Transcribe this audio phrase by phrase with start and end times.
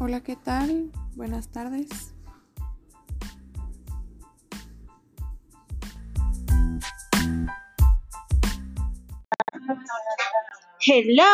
[0.00, 0.92] Hola, ¿qué tal?
[1.16, 2.14] Buenas tardes.
[10.86, 11.24] Hello.